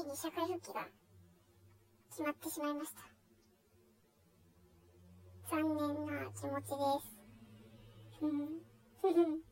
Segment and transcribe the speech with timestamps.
[0.00, 0.88] いに社会復帰が
[2.10, 3.02] 決まってしまいました。
[5.50, 7.20] 残念な気持ちです。
[8.20, 8.62] ふん。
[9.02, 9.40] ふふん。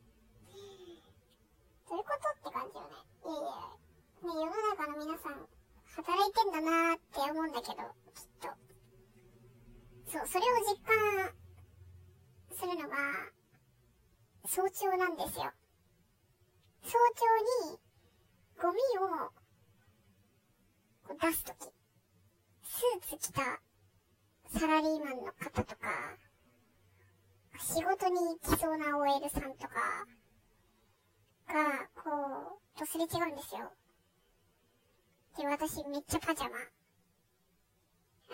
[1.89, 2.11] どういうこ
[2.43, 2.95] とって感じよね。
[3.25, 3.51] いやいや、
[4.23, 5.49] ね、世の中の皆さん、
[5.97, 7.83] 働いてんだなーって思うんだけど、きっ
[8.41, 8.49] と。
[10.07, 11.35] そう、それを実感
[12.57, 12.97] するのが、
[14.47, 15.53] 早朝なんですよ。
[16.83, 17.27] 早朝
[17.71, 17.79] に、
[18.61, 19.38] ゴミを、
[21.15, 21.73] 出すとき、
[22.63, 23.61] スーツ着た
[24.59, 26.17] サラリーマンの方とか、
[27.61, 30.07] 仕事に行きそうな OL さんとか、
[31.49, 33.73] が、こう、とすれ違うんですよ。
[35.39, 36.59] で、私めっちゃパジャマ。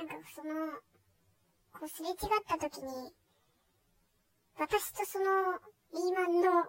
[0.04, 0.54] なんかその、
[1.72, 3.12] こうすれ違った時に、
[4.58, 5.58] 私とその
[5.92, 6.64] リーマンの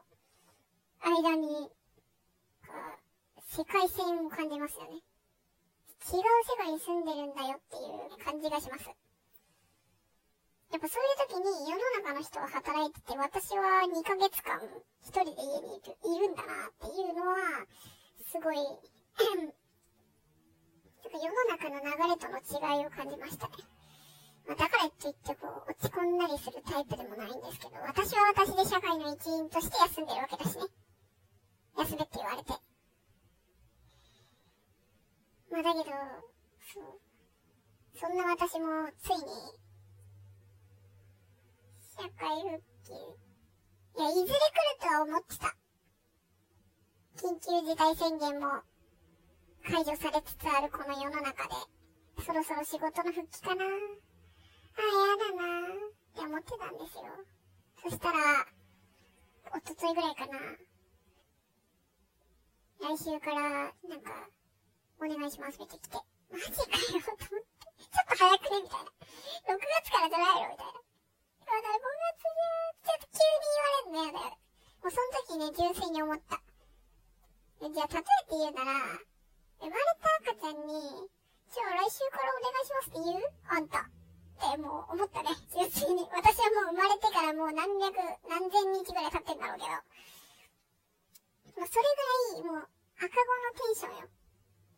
[1.02, 1.70] 間に、
[3.48, 5.02] 世界線を感じますよね。
[6.06, 8.86] 違う世界に住んでるんだよっていう感じがします。
[10.70, 14.62] やっぱそういう時に世の中の人は働いてて、私は2ヶ月間
[15.02, 17.66] 一人で家にいるんだなっていうのは、
[18.30, 18.58] すごい
[21.10, 23.54] 世の中の流れとの違いを感じましたね。
[24.46, 30.66] まあ、だからといってこう、落ち込んだりするタイプでもないんですけど、私は私で社会の一員として休んでるわけだしね。
[31.80, 32.65] 休めって言われて。
[35.56, 35.96] まあだけど、
[36.74, 37.00] そう。
[37.98, 39.24] そんな私もついに、
[41.96, 42.92] 社会復帰。
[42.92, 44.36] いや、いずれ来る
[44.82, 45.56] とは思ってた。
[47.16, 48.64] 緊急事態宣言も
[49.64, 51.56] 解除されつつあるこの世の中で、
[52.26, 53.72] そろそろ仕事の復帰かなあ、や
[55.16, 57.04] だなって思ってたんですよ。
[57.82, 58.46] そしたら、
[59.56, 60.38] おとといぐらいかな。
[62.82, 64.28] 来週から、なんか、
[65.00, 65.98] お願いしますって来て、
[66.32, 68.90] マジかよと思って、ちょっと早くねみたいな。
[68.90, 70.82] 6月からじゃないよみたいな。
[71.46, 74.40] まだ5月じゃ、ちょっと急に言われるのやだよ。
[74.82, 76.42] もうその時ね、純粋に思った。
[77.66, 78.72] じゃあ、例えて言うなら、
[79.60, 81.10] 生まれた赤ちゃんに、
[81.50, 83.24] じゃあ来週からお願いしますって言う？
[83.48, 83.80] あんた。
[83.80, 85.32] ってもう思ったね。
[85.54, 86.04] 純粋に。
[86.12, 87.96] 私はもう生まれてからもう何百、
[88.28, 89.72] 何千日ぐらい経ってんだろうけど。
[91.56, 91.88] もうそれ
[92.36, 92.68] ぐらい、もう
[93.00, 94.10] 赤子のテンションよ。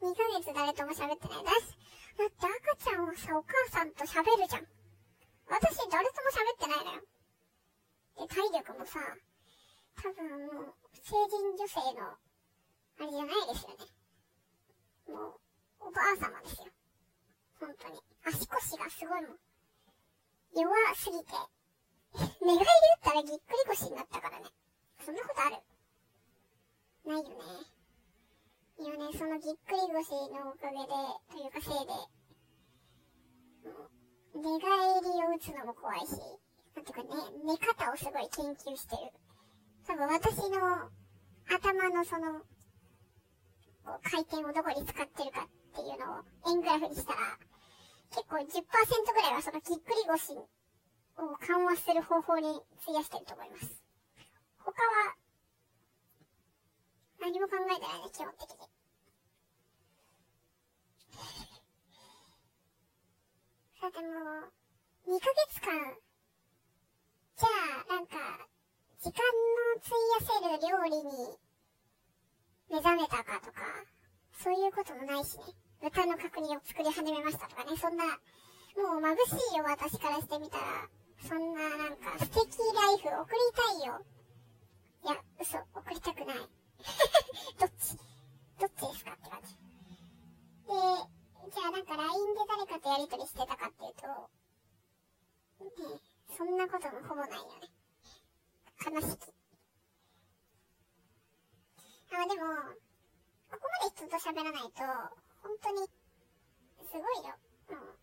[0.02, 1.44] 2ヶ月誰とも喋ってない。
[1.44, 1.74] だし、
[2.18, 4.68] だって赤ちゃんはさ、お母さんと喋るじゃん。
[5.50, 7.02] 私誰とも喋ってないのよ。
[8.18, 9.00] で、体力もさ、
[9.96, 12.18] 多分もう、成人女性の、あ
[13.00, 13.86] れじゃないですよね。
[15.08, 15.40] も
[15.82, 16.68] う、おばあ様ですよ。
[17.60, 18.00] 本当に。
[18.26, 19.40] 足腰がすごいもん。
[20.54, 21.34] 弱すぎて、
[22.46, 22.66] 寝返り打っ
[23.02, 24.46] たらぎっくり腰になったからね。
[25.06, 25.58] そんなことある？
[27.06, 27.77] ないよね。
[28.80, 30.94] 今ね、そのぎっくり腰のおかげで、
[31.32, 31.94] というかせいで、
[34.38, 36.14] 寝返りを打つのも怖いし、
[36.76, 37.10] なんていうかね、
[37.44, 39.12] 寝方をすごい研究してる。
[39.88, 40.92] 多分私の
[41.50, 42.42] 頭のその
[43.88, 47.40] こう回転をどこに使ってるかっていうのを円グラフにしたら、
[48.12, 50.46] 結構10%ぐらいはそのぎっくり腰を
[51.40, 53.82] 緩和する方法に費やしてると思います。
[54.60, 55.16] 他は、
[57.20, 58.58] 何も考えてないね、基本的に。
[63.80, 64.08] さても
[65.08, 65.96] う、2ヶ月間、
[67.38, 67.48] じゃ
[67.90, 68.48] あ、なんか、
[69.00, 71.38] 時間の費やせる料理に
[72.70, 73.62] 目覚めたかとか、
[74.44, 75.44] そういうこともないしね。
[75.82, 80.90] 歌の確認を作り始めましたとかね、そんな、もう眩しいよ、私からしてみたら。
[81.28, 84.02] そんな、なんか、素敵ライフ送りたいよ。
[85.06, 86.57] いや、嘘、送りたくない。
[87.60, 87.98] どっち
[88.60, 89.56] どっちですかって感じ。
[90.68, 90.74] で、
[91.52, 94.08] じゃあなんか LINE で誰かとやりとりしてたかっていうと、
[95.60, 96.00] ね、
[96.38, 97.70] そんなこともほぼないよね。
[98.86, 99.34] 悲しき。
[102.14, 102.78] あ、でも、
[103.52, 104.82] ここまで人と喋らないと、
[105.42, 105.88] 本当に、
[106.86, 107.36] すごいよ。
[107.70, 107.98] もう、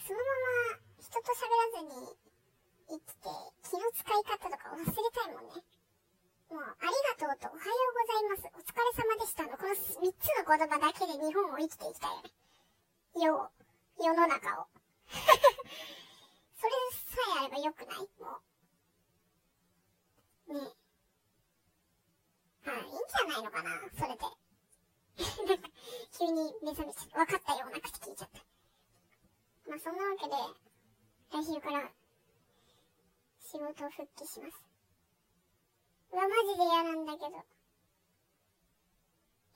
[0.00, 0.24] そのま
[0.72, 2.16] ま人と喋らずに
[2.88, 3.28] 生きて、
[3.62, 5.62] 気の使い方とか忘れたいもんね。
[6.54, 8.46] もう、ありがとうとおはようございます。
[8.54, 12.30] お疲れ様でしたの、この3つの言葉だけで日本を生きていきたいよね。
[13.98, 14.68] 世、世の中を。
[15.10, 18.06] それさえあればよくない？
[18.22, 18.38] も
[20.46, 20.54] う。
[20.54, 20.60] ね
[22.62, 22.70] え。
[22.70, 24.22] はい、いいんじゃないのかな、それで。
[26.16, 27.18] 急に目覚めちゃった。
[27.18, 28.38] 分かったような口聞いちゃった。
[29.68, 30.36] まあ、そんなわけで、
[31.32, 31.90] 来週から
[33.40, 34.73] 仕事を復帰します。
[36.14, 37.34] うわ、マジで嫌なんだけど。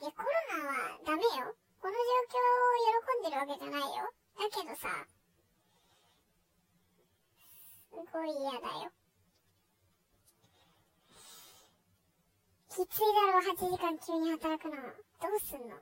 [0.03, 0.29] いや、コロ
[0.59, 1.55] ナはダメよ。
[1.79, 2.03] この状
[2.35, 2.43] 況を
[3.23, 4.11] 喜んでるわけじゃないよ。
[4.35, 4.91] だけどさ、
[7.95, 8.91] すごい嫌だよ。
[12.71, 14.75] きついだろう、8時間急に働くの。
[14.75, 14.83] ど
[15.31, 15.79] うすんの？
[15.79, 15.81] う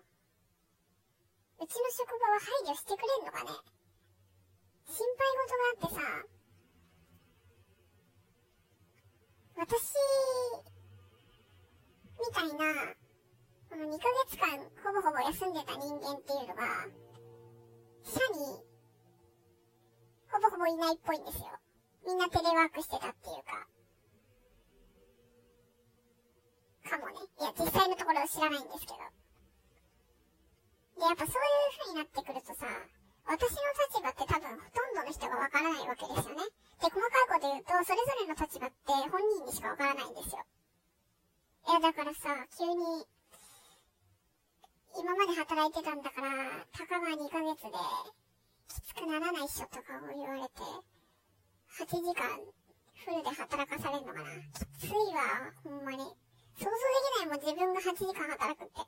[1.66, 3.50] ちの職場は配慮してくれんのかね？
[4.88, 6.04] 心配事があってさ、
[9.58, 9.96] 私、
[12.36, 12.92] たいな、
[13.70, 16.68] この2ヶ月間ほぼほぼ休んでた人間っていうのが、
[18.04, 18.60] 社に、
[20.28, 21.48] ほぼほぼいないっぽいんですよ。
[22.04, 23.66] みんなテレワークしてたっていうか。
[26.86, 27.24] かもね。
[27.40, 29.00] いや、実際のところ知らないんですけど。
[31.00, 32.68] で、やっぱそういう風になってくるとさ、
[33.26, 36.44] 私の立場って多分ほとんどの人がわからないわけですよね。
[36.84, 40.45] で、細かいこと言うと、それぞれの立場って本人にしかわからないんですよ。
[41.66, 43.04] いや、だからさ、急に、
[44.94, 47.72] 今まで働いてたんだから、たかが2ヶ月で、
[48.68, 50.62] きつくならないっしょとかを言われて、
[51.82, 52.38] 8時間、
[53.04, 54.30] フルで働かされるのかな。
[54.78, 55.98] きついわ、ほんまに。
[56.56, 56.70] 想像で
[57.12, 58.80] きないもん、自分が8時間働くって。
[58.80, 58.84] い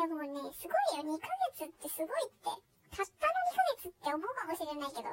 [0.00, 1.28] やもうね、すごいよ、2ヶ
[1.58, 2.48] 月ってすごいって。
[2.96, 5.08] たったの2ヶ月って思うかもしれないけど。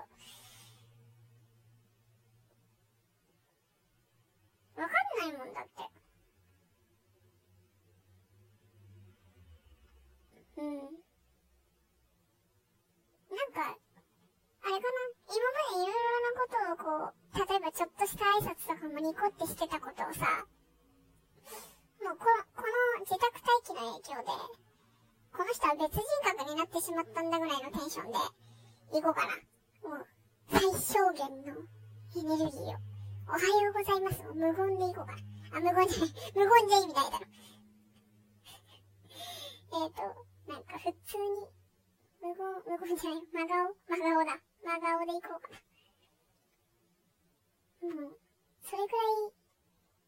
[4.80, 5.72] わかんないもんだって。
[10.60, 10.76] うん。
[10.76, 10.81] な
[13.46, 13.78] んか、
[14.62, 14.80] あれかな
[15.28, 15.92] 今までいろいろ
[16.36, 16.42] な
[16.89, 20.25] こう、例えばちょっとした挨拶とかもニコってしてたことをさ、
[22.01, 22.25] もうこ
[22.57, 24.33] この自宅待機の影響で、
[25.30, 28.18] この人は別人格になってしまったんだぐらいのテンションで、
[28.89, 29.38] 行こうかな。
[29.86, 30.07] もう、
[30.50, 31.62] 最小限の
[32.18, 32.81] エネルギーを。
[33.30, 34.25] おはようございます。
[34.33, 35.62] 無言で行こうかな。
[35.62, 36.09] あ、無言じゃない。
[36.33, 37.30] 無言じゃ意味ないだろ。
[39.85, 40.01] えっと、
[40.50, 41.53] なんか普通に、
[42.25, 43.21] 無言、無言じゃない。
[43.30, 44.42] 真顔真顔だ。
[44.65, 45.69] 真顔で行こうかな。
[47.81, 48.20] もう、
[48.62, 49.31] それくらい、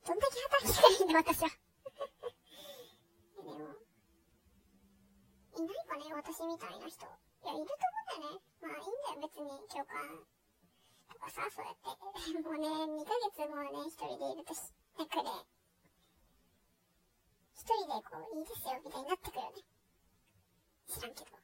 [0.06, 1.50] どんだけ働きたいんだ、私は。
[3.36, 3.56] でも、
[5.56, 7.06] いないかね、私みたいな人。
[7.06, 8.44] いや、いると思うんだよね。
[8.62, 10.28] まあ、いいんだよ、別に、共感。
[11.10, 11.88] とかさ、そうやって。
[12.44, 15.32] もうね、2ヶ月もね、一人でいるとし、なんかね、
[17.56, 19.64] 一人でこう、いいですよ、みたいになってくるよね。
[20.88, 21.41] 知らんけど